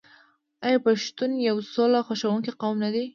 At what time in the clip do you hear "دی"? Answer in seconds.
2.93-3.05